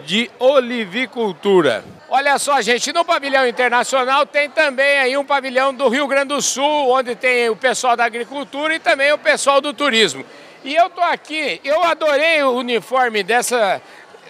de 0.05 0.31
Olivicultura. 0.39 1.85
Olha 2.09 2.39
só, 2.39 2.61
gente, 2.61 2.93
no 2.93 3.05
pavilhão 3.05 3.47
internacional 3.47 4.25
tem 4.25 4.49
também 4.49 4.99
aí 4.99 5.17
um 5.17 5.25
pavilhão 5.25 5.75
do 5.75 5.89
Rio 5.89 6.07
Grande 6.07 6.29
do 6.29 6.43
Sul, 6.43 6.91
onde 6.91 7.17
tem 7.17 7.49
o 7.49 7.57
pessoal 7.57 7.97
da 7.97 8.05
agricultura 8.05 8.75
e 8.75 8.79
também 8.79 9.13
o 9.13 9.19
pessoal 9.19 9.61
do 9.61 9.73
turismo. 9.73 10.25
E 10.63 10.75
eu 10.75 10.89
tô 10.91 11.01
aqui, 11.01 11.61
eu 11.65 11.83
adorei 11.83 12.43
o 12.43 12.53
uniforme 12.53 13.23
dessa, 13.23 13.81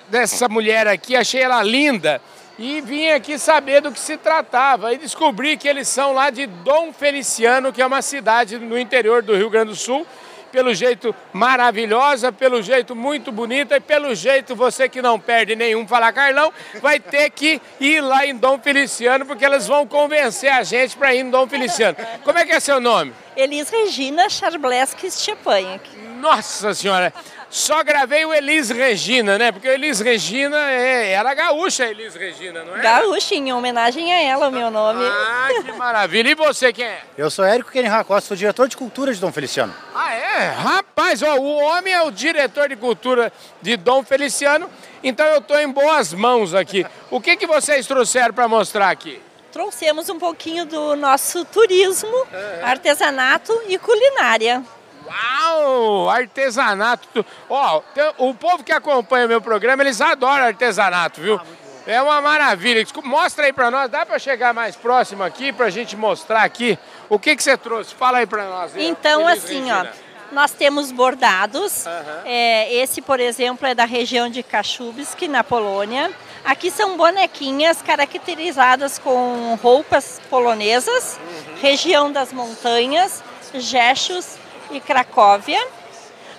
dessa 0.08 0.48
mulher 0.48 0.86
aqui, 0.86 1.16
achei 1.16 1.42
ela 1.42 1.62
linda. 1.62 2.20
E 2.58 2.80
vim 2.80 3.08
aqui 3.08 3.38
saber 3.38 3.82
do 3.82 3.92
que 3.92 4.00
se 4.00 4.16
tratava 4.16 4.92
e 4.92 4.98
descobri 4.98 5.56
que 5.56 5.68
eles 5.68 5.88
são 5.88 6.12
lá 6.12 6.30
de 6.30 6.46
Dom 6.46 6.92
Feliciano, 6.92 7.72
que 7.72 7.82
é 7.82 7.86
uma 7.86 8.02
cidade 8.02 8.58
no 8.58 8.78
interior 8.78 9.22
do 9.22 9.36
Rio 9.36 9.50
Grande 9.50 9.70
do 9.70 9.76
Sul, 9.76 10.06
pelo 10.50 10.72
jeito 10.72 11.14
maravilhosa, 11.34 12.32
pelo 12.32 12.62
jeito 12.62 12.96
muito 12.96 13.30
bonita 13.30 13.76
e 13.76 13.80
pelo 13.80 14.14
jeito 14.14 14.56
você 14.56 14.88
que 14.88 15.02
não 15.02 15.20
perde 15.20 15.54
nenhum 15.54 15.86
falar 15.86 16.12
Carlão, 16.12 16.50
vai 16.80 16.98
ter 16.98 17.28
que 17.30 17.60
ir 17.78 18.00
lá 18.00 18.24
em 18.24 18.34
Dom 18.34 18.58
Feliciano, 18.58 19.26
porque 19.26 19.44
elas 19.44 19.66
vão 19.66 19.86
convencer 19.86 20.50
a 20.50 20.62
gente 20.62 20.96
para 20.96 21.14
ir 21.14 21.20
em 21.20 21.30
Dom 21.30 21.46
Feliciano. 21.46 21.96
Como 22.24 22.38
é 22.38 22.46
que 22.46 22.52
é 22.52 22.60
seu 22.60 22.80
nome? 22.80 23.12
Elis 23.36 23.68
Regina 23.68 24.30
Charbleski 24.30 25.10
Stepanha. 25.10 25.78
Nossa 26.26 26.74
senhora! 26.74 27.14
Só 27.48 27.84
gravei 27.84 28.24
o 28.24 28.34
Elis 28.34 28.68
Regina, 28.68 29.38
né? 29.38 29.52
Porque 29.52 29.68
o 29.68 29.70
Elis 29.70 30.00
Regina 30.00 30.56
é, 30.72 31.12
era 31.12 31.32
gaúcha, 31.32 31.86
Elis 31.86 32.16
Regina, 32.16 32.64
não 32.64 32.76
é? 32.76 32.80
Gaúcha, 32.80 33.36
em 33.36 33.52
homenagem 33.52 34.12
a 34.12 34.20
ela, 34.20 34.48
o 34.48 34.50
meu 34.50 34.68
nome. 34.68 35.04
Ah, 35.04 35.48
que 35.64 35.72
maravilha! 35.72 36.28
E 36.30 36.34
você 36.34 36.72
quem 36.72 36.84
é? 36.84 37.00
Eu 37.16 37.30
sou 37.30 37.44
Érico 37.44 37.70
Kenny 37.70 37.88
Costa, 38.04 38.28
sou 38.28 38.36
diretor 38.36 38.66
de 38.66 38.76
cultura 38.76 39.14
de 39.14 39.20
Dom 39.20 39.30
Feliciano. 39.30 39.72
Ah, 39.94 40.12
é? 40.14 40.48
Rapaz, 40.48 41.22
ó, 41.22 41.36
o 41.36 41.54
homem 41.62 41.94
é 41.94 42.02
o 42.02 42.10
diretor 42.10 42.68
de 42.68 42.74
cultura 42.74 43.32
de 43.62 43.76
Dom 43.76 44.02
Feliciano, 44.02 44.68
então 45.04 45.24
eu 45.26 45.38
estou 45.38 45.60
em 45.60 45.70
boas 45.70 46.12
mãos 46.12 46.54
aqui. 46.54 46.84
O 47.08 47.20
que, 47.20 47.36
que 47.36 47.46
vocês 47.46 47.86
trouxeram 47.86 48.34
para 48.34 48.48
mostrar 48.48 48.90
aqui? 48.90 49.22
Trouxemos 49.52 50.08
um 50.08 50.18
pouquinho 50.18 50.66
do 50.66 50.96
nosso 50.96 51.44
turismo, 51.44 52.26
artesanato 52.64 53.58
e 53.68 53.78
culinária. 53.78 54.64
Uau! 55.06 56.08
Artesanato. 56.10 57.24
Ó, 57.48 57.82
o 58.18 58.34
povo 58.34 58.62
que 58.64 58.72
acompanha 58.72 59.28
meu 59.28 59.40
programa, 59.40 59.82
eles 59.82 60.00
adoram 60.00 60.44
artesanato, 60.46 61.20
viu? 61.20 61.40
É 61.86 62.02
uma 62.02 62.20
maravilha. 62.20 62.84
Mostra 63.04 63.46
aí 63.46 63.52
pra 63.52 63.70
nós. 63.70 63.88
Dá 63.90 64.04
pra 64.04 64.18
chegar 64.18 64.52
mais 64.52 64.74
próximo 64.74 65.22
aqui 65.22 65.52
pra 65.52 65.70
gente 65.70 65.96
mostrar 65.96 66.42
aqui 66.42 66.76
o 67.08 67.18
que 67.18 67.36
que 67.36 67.42
você 67.42 67.56
trouxe? 67.56 67.94
Fala 67.94 68.18
aí 68.18 68.26
pra 68.26 68.44
nós. 68.44 68.72
Então, 68.76 69.26
assim, 69.28 69.60
Regina. 69.60 69.92
ó, 69.94 70.34
nós 70.34 70.50
temos 70.50 70.90
bordados. 70.90 71.86
Aham. 71.86 72.22
É, 72.24 72.74
esse, 72.74 73.00
por 73.00 73.20
exemplo, 73.20 73.66
é 73.68 73.74
da 73.74 73.84
região 73.84 74.28
de 74.28 74.42
Kachubsk, 74.42 75.22
na 75.28 75.44
Polônia. 75.44 76.10
Aqui 76.44 76.70
são 76.72 76.96
bonequinhas 76.96 77.80
caracterizadas 77.82 78.98
com 78.98 79.56
roupas 79.62 80.20
polonesas, 80.28 81.18
Uhum. 81.20 81.54
região 81.60 82.10
das 82.10 82.32
montanhas, 82.32 83.22
Jeszczów 83.54 84.26
e 84.70 84.80
Cracóvia. 84.80 85.64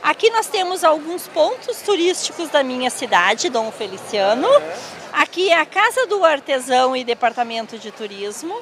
Aqui 0.02 0.30
nós 0.30 0.48
temos 0.48 0.84
alguns 0.84 1.28
pontos 1.28 1.82
turísticos 1.82 2.50
da 2.50 2.64
minha 2.64 2.90
cidade, 2.90 3.50
Dom 3.50 3.72
Feliciano. 3.72 4.48
Aqui 5.12 5.50
é 5.50 5.60
a 5.60 5.66
Casa 5.66 6.06
do 6.06 6.24
Artesão 6.24 6.96
e 6.96 7.04
Departamento 7.04 7.78
de 7.78 7.92
Turismo. 7.92 8.56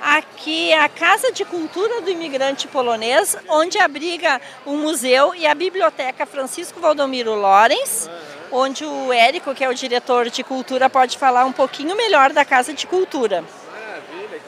Aqui 0.00 0.70
é 0.70 0.78
a 0.78 0.88
Casa 0.88 1.32
de 1.32 1.44
Cultura 1.44 2.02
do 2.02 2.10
Imigrante 2.10 2.68
Polonês, 2.68 3.36
onde 3.48 3.78
abriga 3.78 4.40
o 4.66 4.72
museu 4.72 5.34
e 5.34 5.46
a 5.46 5.54
Biblioteca 5.54 6.26
Francisco 6.26 6.78
Valdomiro 6.80 7.34
Lorenz, 7.34 8.08
onde 8.50 8.84
o 8.84 9.12
Érico, 9.12 9.54
que 9.54 9.64
é 9.64 9.68
o 9.68 9.74
diretor 9.74 10.28
de 10.28 10.44
cultura, 10.44 10.90
pode 10.90 11.16
falar 11.16 11.46
um 11.46 11.52
pouquinho 11.52 11.96
melhor 11.96 12.32
da 12.32 12.44
Casa 12.44 12.74
de 12.74 12.86
Cultura. 12.86 13.42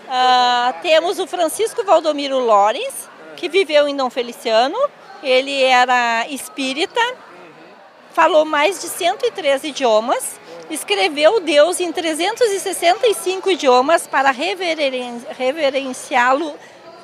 Ah, 0.09 0.75
temos 0.83 1.19
o 1.19 1.26
Francisco 1.26 1.83
Valdomiro 1.83 2.38
Lorenz, 2.38 3.09
que 3.44 3.48
viveu 3.50 3.86
em 3.86 3.94
Dom 3.94 4.08
Feliciano. 4.08 4.78
Ele 5.22 5.62
era 5.62 6.26
espírita, 6.30 7.00
falou 8.14 8.46
mais 8.46 8.80
de 8.80 8.88
103 8.88 9.64
idiomas, 9.64 10.40
escreveu 10.70 11.40
Deus 11.40 11.78
em 11.78 11.92
365 11.92 13.50
idiomas 13.50 14.06
para 14.06 14.30
reveren- 14.30 15.22
reverenciá-lo 15.36 16.54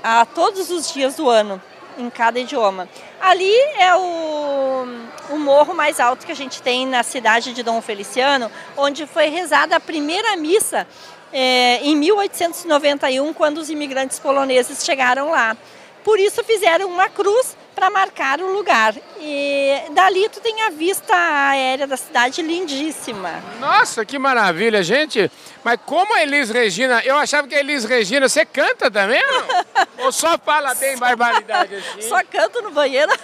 a 0.02 0.24
todos 0.24 0.70
os 0.70 0.90
dias 0.90 1.16
do 1.16 1.28
ano, 1.28 1.60
em 1.98 2.08
cada 2.08 2.38
idioma. 2.38 2.88
Ali 3.20 3.54
é 3.78 3.94
o, 3.94 4.86
o 5.30 5.38
morro 5.38 5.74
mais 5.74 6.00
alto 6.00 6.24
que 6.24 6.32
a 6.32 6.36
gente 6.36 6.62
tem 6.62 6.86
na 6.86 7.02
cidade 7.02 7.52
de 7.52 7.62
Dom 7.62 7.82
Feliciano, 7.82 8.50
onde 8.78 9.06
foi 9.06 9.26
rezada 9.28 9.76
a 9.76 9.80
primeira 9.80 10.36
missa 10.38 10.86
eh, 11.34 11.80
em 11.82 11.94
1891, 11.96 13.34
quando 13.34 13.58
os 13.58 13.68
imigrantes 13.68 14.18
poloneses 14.18 14.82
chegaram 14.82 15.30
lá. 15.30 15.54
Por 16.04 16.18
isso 16.18 16.42
fizeram 16.44 16.88
uma 16.88 17.08
cruz 17.08 17.56
para 17.74 17.90
marcar 17.90 18.40
o 18.40 18.52
lugar. 18.52 18.94
E 19.20 19.74
dali 19.92 20.28
tu 20.28 20.40
tem 20.40 20.62
a 20.62 20.70
vista 20.70 21.14
aérea 21.14 21.86
da 21.86 21.96
cidade 21.96 22.42
lindíssima. 22.42 23.42
Nossa, 23.58 24.04
que 24.04 24.18
maravilha, 24.18 24.82
gente. 24.82 25.30
Mas 25.64 25.78
como 25.84 26.14
a 26.14 26.22
Elis 26.22 26.50
Regina, 26.50 27.02
eu 27.04 27.16
achava 27.16 27.46
que 27.46 27.54
a 27.54 27.60
Elis 27.60 27.84
Regina, 27.84 28.28
você 28.28 28.44
canta 28.44 28.90
também? 28.90 29.22
ou 29.24 29.32
não? 29.32 29.48
Ou 30.06 30.12
só 30.12 30.38
fala 30.38 30.74
bem 30.74 30.96
barbaridade 30.96 31.74
assim? 31.76 32.02
Só 32.02 32.22
canto 32.24 32.62
no 32.62 32.70
banheiro. 32.70 33.12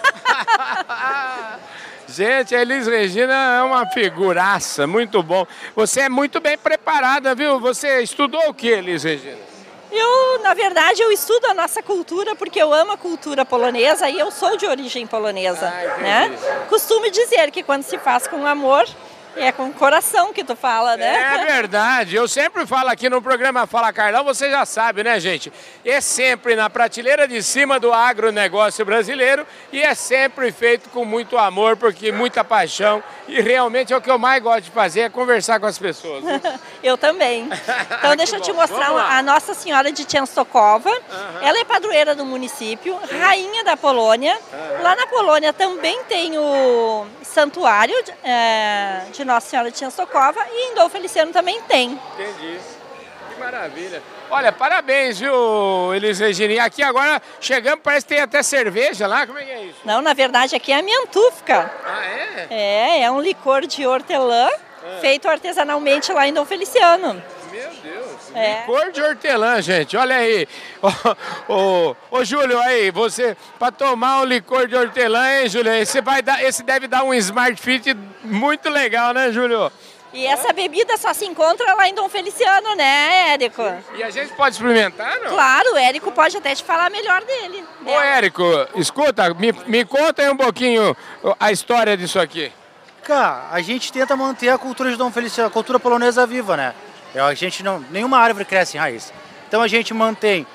Gente, 2.07 2.55
a 2.55 2.61
Elis 2.61 2.87
Regina 2.87 3.57
é 3.57 3.63
uma 3.63 3.85
figuraça, 3.87 4.87
muito 4.87 5.21
bom. 5.21 5.45
Você 5.75 6.01
é 6.01 6.09
muito 6.09 6.39
bem 6.39 6.57
preparada, 6.57 7.35
viu? 7.35 7.59
Você 7.59 8.01
estudou 8.01 8.47
o 8.47 8.53
que, 8.53 8.67
Elis 8.67 9.03
Regina? 9.03 9.46
Eu, 9.97 10.39
na 10.43 10.53
verdade, 10.53 11.01
eu 11.01 11.11
estudo 11.11 11.45
a 11.47 11.53
nossa 11.53 11.81
cultura 11.81 12.35
porque 12.35 12.61
eu 12.61 12.73
amo 12.73 12.91
a 12.91 12.97
cultura 12.97 13.43
polonesa 13.45 14.09
e 14.09 14.19
eu 14.19 14.29
sou 14.31 14.55
de 14.55 14.65
origem 14.65 15.07
polonesa, 15.07 15.67
Ah, 15.67 15.97
né? 15.97 16.37
Costumo 16.69 17.09
dizer 17.09 17.49
que 17.51 17.63
quando 17.63 17.83
se 17.83 17.97
faz 17.97 18.27
com 18.27 18.45
amor, 18.45 18.85
é 19.39 19.51
com 19.51 19.67
o 19.67 19.73
coração 19.73 20.33
que 20.33 20.43
tu 20.43 20.55
fala, 20.55 20.97
né? 20.97 21.35
É 21.35 21.45
verdade. 21.45 22.15
Eu 22.15 22.27
sempre 22.27 22.65
falo 22.65 22.89
aqui 22.89 23.09
no 23.09 23.21
programa 23.21 23.67
Fala 23.67 23.93
Carlão, 23.93 24.23
você 24.23 24.49
já 24.49 24.65
sabe, 24.65 25.03
né, 25.03 25.19
gente? 25.19 25.51
É 25.85 26.01
sempre 26.01 26.55
na 26.55 26.69
prateleira 26.69 27.27
de 27.27 27.41
cima 27.43 27.79
do 27.79 27.93
agronegócio 27.93 28.85
brasileiro 28.85 29.45
e 29.71 29.81
é 29.81 29.93
sempre 29.95 30.51
feito 30.51 30.89
com 30.89 31.05
muito 31.05 31.37
amor, 31.37 31.77
porque 31.77 32.11
muita 32.11 32.43
paixão. 32.43 33.03
E 33.27 33.41
realmente 33.41 33.93
é 33.93 33.97
o 33.97 34.01
que 34.01 34.09
eu 34.09 34.17
mais 34.17 34.41
gosto 34.41 34.63
de 34.63 34.71
fazer, 34.71 35.01
é 35.01 35.09
conversar 35.09 35.59
com 35.59 35.65
as 35.65 35.77
pessoas. 35.77 36.23
Eu 36.81 36.97
também. 36.97 37.49
Então 37.99 38.15
deixa 38.15 38.37
eu 38.37 38.41
te 38.41 38.53
mostrar 38.53 38.89
a 38.91 39.21
Nossa 39.21 39.53
Senhora 39.53 39.91
de 39.91 40.05
Częstochowa. 40.05 40.91
Ela 41.41 41.59
é 41.59 41.65
padroeira 41.65 42.15
do 42.15 42.23
município, 42.23 42.97
rainha 43.19 43.63
da 43.63 43.75
Polônia. 43.75 44.37
Lá 44.81 44.95
na 44.95 45.07
Polônia 45.07 45.51
também 45.51 46.03
tem 46.05 46.37
o 46.37 47.05
santuário 47.23 47.95
de, 48.03 48.13
é, 48.23 49.01
de 49.11 49.25
Nossa 49.27 49.49
Senhora 49.49 49.69
de 49.69 49.77
Częstochowa 49.77 50.45
e 50.51 50.71
em 50.71 50.75
Dom 50.75 50.89
Feliciano 50.89 51.31
também 51.31 51.61
tem. 51.63 51.99
Entendi. 52.13 52.59
Que 53.29 53.39
maravilha. 53.39 54.01
Olha, 54.31 54.51
parabéns, 54.51 55.19
viu, 55.19 55.93
Elis 55.93 56.19
Regina? 56.19 56.53
E 56.53 56.59
aqui 56.59 56.81
agora 56.81 57.21
chegamos, 57.39 57.81
parece 57.83 58.05
que 58.05 58.13
tem 58.13 58.23
até 58.23 58.41
cerveja 58.41 59.05
lá. 59.05 59.27
Como 59.27 59.37
é 59.37 59.43
que 59.43 59.51
é 59.51 59.63
isso? 59.65 59.79
Não, 59.85 60.01
na 60.01 60.13
verdade 60.13 60.55
aqui 60.55 60.71
é 60.71 60.79
a 60.79 60.81
Miantufka. 60.81 61.71
Ah, 61.85 62.05
é? 62.05 62.47
É, 62.49 63.01
é 63.03 63.11
um 63.11 63.21
licor 63.21 63.67
de 63.67 63.85
hortelã 63.85 64.49
feito 65.01 65.27
artesanalmente 65.27 66.11
lá 66.11 66.27
em 66.27 66.33
Dom 66.33 66.45
Feliciano. 66.45 67.21
É. 68.37 68.59
Licor 68.61 68.91
de 68.91 69.01
hortelã, 69.01 69.61
gente. 69.61 69.97
Olha 69.97 70.15
aí. 70.17 70.47
Ô, 71.47 71.53
ô, 71.53 71.95
ô, 72.11 72.23
Júlio, 72.23 72.59
aí, 72.59 72.91
você, 72.91 73.35
para 73.57 73.71
tomar 73.71 74.21
um 74.21 74.25
licor 74.25 74.67
de 74.67 74.75
hortelã, 74.75 75.41
hein, 75.41 75.49
Júlio? 75.49 75.73
Esse, 75.73 76.01
vai 76.01 76.21
dar, 76.21 76.43
esse 76.43 76.61
deve 76.61 76.87
dar 76.87 77.03
um 77.03 77.13
Smart 77.15 77.59
Fit 77.59 77.97
muito 78.23 78.69
legal, 78.69 79.13
né, 79.13 79.31
Júlio? 79.31 79.71
E 80.13 80.25
essa 80.25 80.53
bebida 80.53 80.97
só 80.97 81.13
se 81.13 81.25
encontra 81.25 81.73
lá 81.73 81.87
em 81.89 81.93
Dom 81.93 82.07
Feliciano, 82.07 82.75
né, 82.75 83.33
Érico? 83.33 83.63
E 83.95 84.03
a 84.03 84.09
gente 84.09 84.33
pode 84.33 84.55
experimentar, 84.55 85.19
não? 85.19 85.31
Claro, 85.31 85.73
o 85.73 85.77
Érico 85.77 86.11
pode 86.11 86.37
até 86.37 86.55
te 86.55 86.63
falar 86.63 86.89
melhor 86.89 87.23
dele. 87.23 87.63
Ô, 87.81 87.85
dela. 87.85 88.05
Érico, 88.05 88.43
escuta, 88.75 89.33
me, 89.33 89.51
me 89.65 89.83
conta 89.83 90.21
aí 90.21 90.29
um 90.29 90.37
pouquinho 90.37 90.95
a 91.39 91.51
história 91.51 91.97
disso 91.97 92.19
aqui. 92.19 92.51
Cara, 93.03 93.47
a 93.51 93.61
gente 93.61 93.91
tenta 93.91 94.15
manter 94.15 94.49
a 94.49 94.57
cultura 94.57 94.89
de 94.89 94.95
Dom 94.95 95.11
Feliciano, 95.11 95.49
a 95.49 95.51
cultura 95.51 95.79
polonesa 95.79 96.25
viva, 96.25 96.57
né? 96.57 96.73
É, 97.17 97.21
A 97.21 97.33
gente 97.33 97.63
não, 97.63 97.79
nenhuma 97.89 98.19
árvore 98.19 98.45
cresce 98.45 98.77
em 98.77 98.79
raiz. 98.79 99.11
Então 99.47 99.59
a 99.59 99.67
gente 99.67 99.91
mantém 99.91 100.45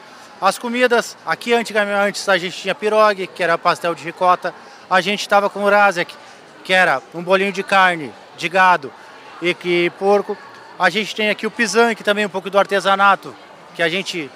as 0.40 0.58
comidas. 0.58 1.16
Aqui 1.26 1.52
antes 1.52 2.28
a 2.28 2.38
gente 2.38 2.56
tinha 2.56 2.72
pirogue, 2.72 3.26
que 3.26 3.42
era 3.42 3.58
pastel 3.58 3.96
de 3.96 4.04
ricota. 4.04 4.54
A 4.88 5.00
gente 5.00 5.22
estava 5.22 5.50
com 5.50 5.64
o 5.64 5.68
razek, 5.68 6.14
que 6.62 6.72
era 6.72 7.02
um 7.12 7.20
bolinho 7.20 7.50
de 7.50 7.64
carne, 7.64 8.12
de 8.36 8.48
gado 8.48 8.92
e 9.40 9.52
que 9.52 9.90
porco. 9.98 10.38
A 10.78 10.88
gente 10.88 11.16
tem 11.16 11.30
aqui 11.30 11.48
o 11.48 11.50
pisanque 11.50 12.04
também, 12.04 12.26
um 12.26 12.28
pouco 12.28 12.48
do 12.48 12.58
artesanato, 12.58 13.34
que 13.74 13.82
a 13.82 13.88
gente, 13.88 14.30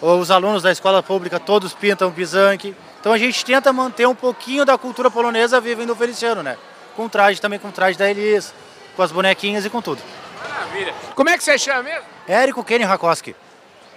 os 0.00 0.32
alunos 0.32 0.64
da 0.64 0.72
escola 0.72 1.00
pública 1.00 1.38
todos 1.38 1.72
pintam 1.72 2.10
pisanque. 2.10 2.74
Então 3.00 3.12
a 3.12 3.18
gente 3.18 3.44
tenta 3.44 3.72
manter 3.72 4.08
um 4.08 4.16
pouquinho 4.16 4.64
da 4.64 4.76
cultura 4.76 5.10
polonesa 5.12 5.60
viva 5.60 5.86
no 5.86 5.94
Feliciano, 5.94 6.42
né? 6.42 6.56
Com 6.96 7.08
traje 7.08 7.40
também, 7.40 7.60
com 7.60 7.70
traje 7.70 7.96
da 7.96 8.10
Elis, 8.10 8.52
com 8.96 9.02
as 9.02 9.12
bonequinhas 9.12 9.64
e 9.64 9.70
com 9.70 9.80
tudo. 9.80 10.02
Maravilha. 10.48 10.94
Como 11.14 11.28
é 11.28 11.36
que 11.36 11.44
você 11.44 11.58
chama 11.58 11.82
mesmo? 11.82 12.04
Érico 12.26 12.64
Kenny 12.64 12.84
Rakoski. 12.84 13.34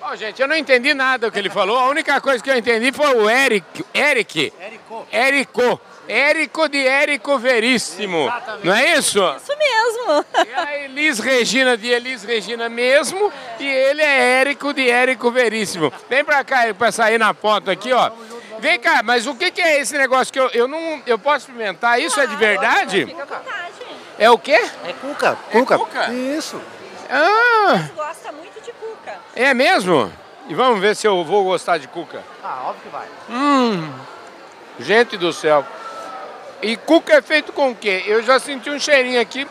Ó, 0.01 0.15
gente, 0.15 0.39
eu 0.39 0.47
não 0.47 0.55
entendi 0.55 0.93
nada 0.93 1.27
do 1.27 1.31
que 1.31 1.39
ele 1.39 1.49
falou. 1.49 1.79
A 1.79 1.87
única 1.87 2.21
coisa 2.21 2.43
que 2.43 2.49
eu 2.49 2.55
entendi 2.55 2.91
foi 2.91 3.15
o 3.15 3.27
Eric. 3.27 3.83
Eric. 3.91 4.53
Érico. 4.59 5.07
Érico. 5.11 5.81
Érico 6.07 6.69
de 6.69 6.85
Érico 6.85 7.39
Veríssimo. 7.39 8.31
Não 8.63 8.71
é 8.71 8.97
isso? 8.97 9.19
Isso 9.35 9.57
mesmo. 9.57 10.25
E 10.45 10.53
a 10.53 10.77
Elis 10.85 11.17
Regina 11.17 11.75
de 11.75 11.87
Elis 11.87 12.23
Regina 12.23 12.69
mesmo. 12.69 13.31
E 13.59 13.67
ele 13.67 14.03
é 14.03 14.41
Érico 14.41 14.71
de 14.73 14.87
Érico 14.87 15.31
Veríssimo. 15.31 15.91
Vem 16.07 16.23
pra 16.23 16.43
cá 16.43 16.71
pra 16.77 16.91
sair 16.91 17.17
na 17.17 17.33
foto 17.33 17.71
aqui, 17.71 17.91
ó. 17.91 18.11
Vem 18.59 18.79
cá, 18.79 19.01
mas 19.03 19.25
o 19.25 19.33
que, 19.33 19.59
é 19.59 19.79
esse 19.81 19.97
negócio 19.97 20.31
que 20.31 20.39
eu, 20.39 20.49
eu 20.49 20.67
não. 20.67 21.01
Eu 21.07 21.17
posso 21.17 21.47
experimentar? 21.47 21.99
Isso 21.99 22.19
é 22.19 22.27
de 22.27 22.35
verdade? 22.35 23.05
Fica 23.07 23.23
à 23.23 23.25
vontade. 23.25 23.74
É 24.17 24.29
o 24.29 24.37
quê? 24.37 24.53
É 24.85 24.93
cuca, 24.93 25.37
cuca. 25.51 25.77
cuca? 25.77 26.13
Isso. 26.13 26.59
Ah, 27.09 27.89
Gosta 27.95 28.31
muito 28.31 28.61
de 28.63 28.71
cuca. 28.71 29.13
é 29.35 29.53
mesmo? 29.53 30.11
E 30.47 30.53
vamos 30.53 30.79
ver 30.79 30.95
se 30.95 31.07
eu 31.07 31.23
vou 31.23 31.43
gostar 31.43 31.77
de 31.77 31.87
cuca. 31.87 32.23
Ah, 32.43 32.63
óbvio 32.67 32.81
que 32.83 32.89
vai. 32.89 33.07
Hum, 33.29 33.91
gente 34.79 35.17
do 35.17 35.33
céu. 35.33 35.65
E 36.61 36.77
cuca 36.77 37.15
é 37.15 37.21
feito 37.21 37.51
com 37.51 37.71
o 37.71 37.75
quê? 37.75 38.03
Eu 38.07 38.23
já 38.23 38.39
senti 38.39 38.69
um 38.69 38.79
cheirinho 38.79 39.19
aqui. 39.19 39.47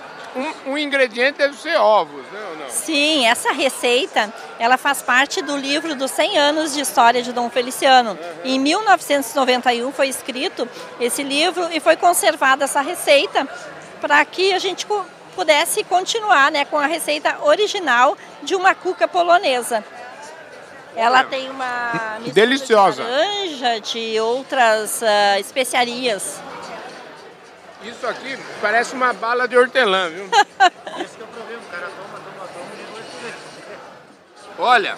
Um, 0.67 0.73
um 0.73 0.79
ingrediente 0.79 1.39
deve 1.39 1.57
ser 1.57 1.77
ovos, 1.77 2.25
né 2.33 2.41
ou 2.51 2.57
não? 2.57 2.69
Sim, 2.69 3.25
essa 3.25 3.53
receita, 3.53 4.35
ela 4.59 4.77
faz 4.77 5.01
parte 5.01 5.41
do 5.41 5.57
livro 5.57 5.95
dos 5.95 6.11
100 6.11 6.39
anos 6.39 6.75
de 6.75 6.81
história 6.81 7.23
de 7.23 7.33
Dom 7.33 7.49
Feliciano. 7.49 8.19
Em 8.43 8.59
1991 8.59 9.93
foi 9.93 10.09
escrito 10.09 10.69
esse 10.99 11.23
livro 11.23 11.69
e 11.73 11.79
foi 11.79 11.97
conservada 11.97 12.65
essa 12.65 12.81
receita 12.81 13.49
para 14.01 14.25
que 14.25 14.53
a 14.53 14.59
gente 14.59 14.87
pudesse 15.35 15.85
continuar 15.85 16.51
né, 16.51 16.65
com 16.65 16.79
a 16.79 16.87
receita 16.87 17.39
original 17.43 18.17
de 18.43 18.55
uma 18.55 18.75
cuca 18.75 19.09
polonesa. 19.09 19.85
Ela 20.97 21.25
tem 21.25 21.51
uma 21.51 22.19
mistura 22.21 22.35
Deliciosa. 22.35 23.03
de 23.03 23.11
laranja, 23.11 23.81
de 23.81 24.21
outras 24.21 25.03
ah, 25.03 25.41
especiarias. 25.41 26.41
Isso 27.83 28.07
aqui 28.07 28.39
parece 28.61 28.95
uma 28.95 29.13
bala 29.13 29.47
de 29.47 29.59
hortelã, 29.59 30.09
viu? 30.09 30.25
Esse 31.05 31.17
que 31.17 31.23
é 31.23 31.25
o 31.25 31.29
problema, 31.29 31.63
o 31.67 31.71
cara 31.71 31.87
toma, 31.89 32.21
toma, 32.21 32.49
toma 32.49 32.67
e 32.73 32.77
depois. 32.77 33.05
Olha, 34.59 34.97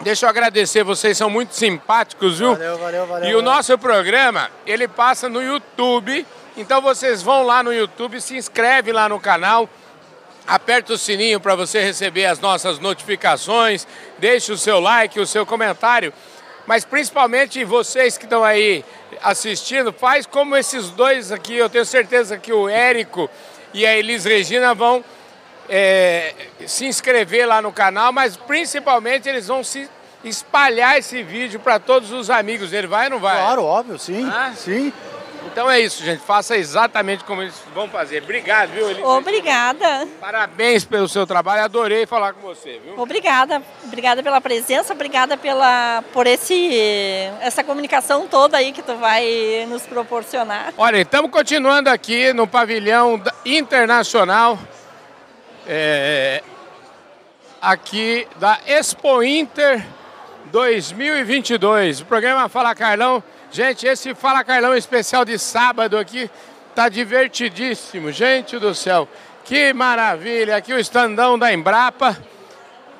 deixa 0.00 0.24
eu 0.24 0.30
agradecer, 0.30 0.84
vocês 0.84 1.18
são 1.18 1.28
muito 1.28 1.54
simpáticos, 1.54 2.38
viu? 2.38 2.52
Valeu, 2.52 2.78
valeu, 2.78 3.06
valeu. 3.06 3.28
E 3.28 3.34
o 3.34 3.42
nosso 3.42 3.76
programa, 3.76 4.50
ele 4.64 4.86
passa 4.86 5.28
no 5.28 5.42
YouTube. 5.42 6.24
Então 6.58 6.82
vocês 6.82 7.22
vão 7.22 7.44
lá 7.44 7.62
no 7.62 7.72
YouTube, 7.72 8.20
se 8.20 8.36
inscreve 8.36 8.90
lá 8.90 9.08
no 9.08 9.20
canal, 9.20 9.70
aperta 10.44 10.92
o 10.92 10.98
sininho 10.98 11.38
para 11.38 11.54
você 11.54 11.80
receber 11.80 12.26
as 12.26 12.40
nossas 12.40 12.80
notificações, 12.80 13.86
deixe 14.18 14.50
o 14.50 14.58
seu 14.58 14.80
like, 14.80 15.20
o 15.20 15.26
seu 15.26 15.46
comentário. 15.46 16.12
Mas 16.66 16.84
principalmente 16.84 17.64
vocês 17.64 18.18
que 18.18 18.24
estão 18.24 18.42
aí 18.42 18.84
assistindo, 19.22 19.92
faz 19.92 20.26
como 20.26 20.56
esses 20.56 20.90
dois 20.90 21.30
aqui. 21.30 21.54
Eu 21.54 21.70
tenho 21.70 21.84
certeza 21.84 22.36
que 22.36 22.52
o 22.52 22.68
Érico 22.68 23.30
e 23.72 23.86
a 23.86 23.96
Elis 23.96 24.24
Regina 24.24 24.74
vão 24.74 25.04
é, 25.68 26.34
se 26.66 26.86
inscrever 26.86 27.46
lá 27.46 27.62
no 27.62 27.70
canal, 27.70 28.12
mas 28.12 28.36
principalmente 28.36 29.28
eles 29.28 29.46
vão 29.46 29.62
se 29.62 29.88
espalhar 30.24 30.98
esse 30.98 31.22
vídeo 31.22 31.60
para 31.60 31.78
todos 31.78 32.10
os 32.10 32.30
amigos 32.30 32.70
dele. 32.70 32.88
Vai 32.88 33.04
ou 33.04 33.12
não 33.12 33.20
vai? 33.20 33.36
Claro, 33.36 33.62
óbvio, 33.62 33.96
sim. 33.96 34.28
Ah? 34.28 34.52
Sim. 34.56 34.92
Então 35.50 35.70
é 35.70 35.80
isso, 35.80 36.04
gente. 36.04 36.20
Faça 36.20 36.56
exatamente 36.56 37.24
como 37.24 37.42
eles 37.42 37.54
vão 37.74 37.88
fazer. 37.88 38.22
Obrigado, 38.22 38.70
viu, 38.70 38.90
Elis? 38.90 39.04
Obrigada. 39.04 40.06
Parabéns 40.20 40.84
pelo 40.84 41.08
seu 41.08 41.26
trabalho. 41.26 41.62
Adorei 41.62 42.06
falar 42.06 42.34
com 42.34 42.40
você, 42.40 42.80
viu? 42.84 42.98
Obrigada, 42.98 43.62
obrigada 43.84 44.22
pela 44.22 44.40
presença, 44.40 44.92
obrigada 44.92 45.36
pela 45.36 46.04
por 46.12 46.26
esse 46.26 46.78
essa 47.40 47.64
comunicação 47.64 48.26
toda 48.26 48.56
aí 48.56 48.72
que 48.72 48.82
tu 48.82 48.94
vai 48.96 49.66
nos 49.68 49.82
proporcionar. 49.82 50.72
Olha, 50.76 50.98
estamos 50.98 51.30
continuando 51.30 51.88
aqui 51.88 52.32
no 52.32 52.46
pavilhão 52.46 53.20
internacional, 53.44 54.58
é, 55.66 56.42
aqui 57.60 58.26
da 58.36 58.58
Expo 58.66 59.22
Inter 59.22 59.84
2022. 60.52 62.02
O 62.02 62.06
programa 62.06 62.48
Fala 62.48 62.74
Carlão. 62.74 63.22
Gente, 63.50 63.86
esse 63.86 64.14
Fala 64.14 64.44
Carlão 64.44 64.76
especial 64.76 65.24
de 65.24 65.38
sábado 65.38 65.96
aqui 65.96 66.30
tá 66.74 66.88
divertidíssimo. 66.88 68.12
Gente 68.12 68.58
do 68.58 68.74
céu, 68.74 69.08
que 69.44 69.72
maravilha. 69.72 70.56
Aqui 70.56 70.72
o 70.72 70.78
estandão 70.78 71.38
da 71.38 71.52
Embrapa. 71.52 72.16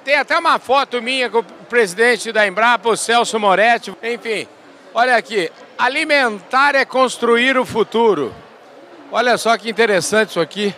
Tem 0.05 0.17
até 0.17 0.39
uma 0.39 0.59
foto 0.59 1.03
minha 1.03 1.29
com 1.29 1.41
o 1.41 1.45
presidente 1.45 2.33
da 2.33 2.47
Embrapa, 2.47 2.89
o 2.89 2.97
Celso 2.97 3.39
Moretti. 3.39 3.95
Enfim, 4.03 4.49
olha 4.95 5.17
aqui. 5.17 5.53
Alimentar 5.77 6.75
é 6.75 6.85
construir 6.85 7.59
o 7.59 7.67
futuro. 7.67 8.35
Olha 9.13 9.37
só 9.37 9.57
que 9.59 9.69
interessante 9.69 10.31
isso 10.31 10.41
aqui. 10.41 10.75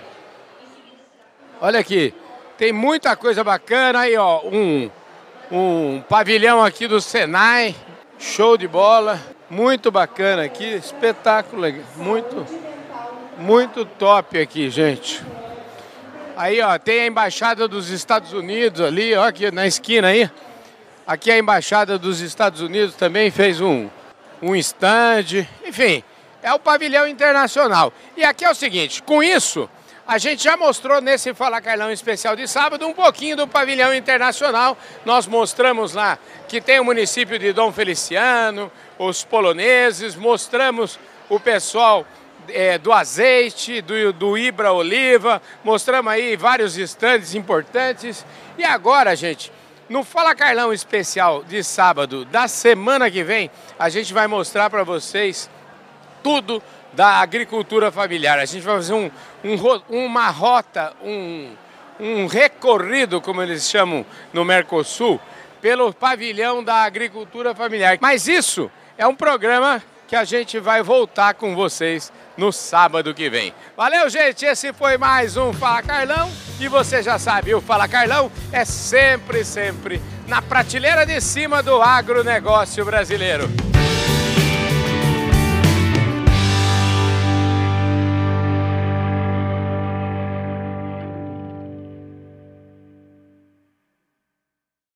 Olha 1.60 1.78
aqui. 1.78 2.12
Tem 2.58 2.72
muita 2.72 3.16
coisa 3.16 3.44
bacana 3.44 4.00
aí, 4.00 4.16
ó. 4.16 4.40
Um, 4.44 4.90
um 5.50 6.02
pavilhão 6.08 6.62
aqui 6.62 6.88
do 6.88 7.00
Senai. 7.00 7.74
Show 8.18 8.56
de 8.56 8.68
bola. 8.68 9.18
Muito 9.50 9.90
bacana 9.90 10.44
aqui. 10.44 10.64
Espetáculo. 10.64 11.66
Muito, 11.96 12.46
muito 13.36 13.84
top 13.84 14.38
aqui, 14.38 14.70
gente. 14.70 15.20
Aí, 16.36 16.60
ó, 16.62 16.78
tem 16.78 17.00
a 17.00 17.06
embaixada 17.06 17.66
dos 17.66 17.90
Estados 17.90 18.32
Unidos 18.32 18.80
ali, 18.80 19.14
ó, 19.14 19.24
aqui 19.24 19.50
na 19.50 19.66
esquina 19.66 20.08
aí. 20.08 20.30
Aqui 21.06 21.30
a 21.30 21.36
embaixada 21.36 21.98
dos 21.98 22.20
Estados 22.20 22.60
Unidos 22.60 22.94
também 22.94 23.30
fez 23.30 23.60
um, 23.60 23.88
um 24.40 24.54
stand. 24.54 25.46
Enfim, 25.66 26.04
é 26.40 26.54
o 26.54 26.58
pavilhão 26.58 27.06
internacional. 27.06 27.92
E 28.16 28.22
aqui 28.22 28.44
é 28.44 28.50
o 28.50 28.54
seguinte, 28.54 29.02
com 29.02 29.20
isso, 29.20 29.68
a 30.10 30.18
gente 30.18 30.42
já 30.42 30.56
mostrou 30.56 31.00
nesse 31.00 31.32
Fala 31.32 31.60
Carlão 31.60 31.88
especial 31.88 32.34
de 32.34 32.48
sábado 32.48 32.84
um 32.84 32.92
pouquinho 32.92 33.36
do 33.36 33.46
pavilhão 33.46 33.94
internacional. 33.94 34.76
Nós 35.04 35.24
mostramos 35.24 35.94
lá 35.94 36.18
que 36.48 36.60
tem 36.60 36.80
o 36.80 36.84
município 36.84 37.38
de 37.38 37.52
Dom 37.52 37.70
Feliciano, 37.70 38.72
os 38.98 39.22
poloneses, 39.22 40.16
mostramos 40.16 40.98
o 41.28 41.38
pessoal 41.38 42.04
é, 42.48 42.76
do 42.76 42.92
azeite, 42.92 43.80
do, 43.80 44.12
do 44.12 44.36
Ibra 44.36 44.72
Oliva, 44.72 45.40
mostramos 45.62 46.12
aí 46.12 46.34
vários 46.34 46.76
estandes 46.76 47.36
importantes. 47.36 48.26
E 48.58 48.64
agora, 48.64 49.14
gente, 49.14 49.52
no 49.88 50.02
Fala 50.02 50.34
Carlão 50.34 50.72
especial 50.72 51.44
de 51.44 51.62
sábado 51.62 52.24
da 52.24 52.48
semana 52.48 53.08
que 53.08 53.22
vem, 53.22 53.48
a 53.78 53.88
gente 53.88 54.12
vai 54.12 54.26
mostrar 54.26 54.70
para 54.70 54.82
vocês 54.82 55.48
tudo 56.20 56.60
da 56.92 57.20
agricultura 57.20 57.90
familiar. 57.90 58.38
A 58.38 58.44
gente 58.44 58.62
vai 58.62 58.76
fazer 58.76 58.94
um, 58.94 59.10
um 59.44 60.06
uma 60.06 60.28
rota, 60.28 60.92
um, 61.02 61.52
um 61.98 62.26
recorrido, 62.26 63.20
como 63.20 63.42
eles 63.42 63.68
chamam 63.68 64.04
no 64.32 64.44
Mercosul, 64.44 65.20
pelo 65.60 65.92
pavilhão 65.92 66.64
da 66.64 66.82
agricultura 66.82 67.54
familiar. 67.54 67.98
Mas 68.00 68.26
isso 68.26 68.70
é 68.96 69.06
um 69.06 69.14
programa 69.14 69.82
que 70.10 70.16
a 70.16 70.24
gente 70.24 70.58
vai 70.58 70.82
voltar 70.82 71.34
com 71.34 71.54
vocês 71.54 72.12
no 72.36 72.52
sábado 72.52 73.14
que 73.14 73.30
vem. 73.30 73.54
Valeu, 73.76 74.10
gente! 74.10 74.44
Esse 74.44 74.72
foi 74.72 74.98
mais 74.98 75.36
um 75.36 75.52
Fala 75.52 75.82
Carlão. 75.82 76.28
E 76.58 76.66
você 76.66 77.00
já 77.02 77.16
sabe, 77.18 77.54
o 77.54 77.60
Fala 77.60 77.86
Carlão 77.86 78.30
é 78.50 78.64
sempre, 78.64 79.44
sempre 79.44 80.02
na 80.26 80.42
prateleira 80.42 81.06
de 81.06 81.20
cima 81.20 81.62
do 81.62 81.80
agronegócio 81.80 82.84
brasileiro. 82.84 83.69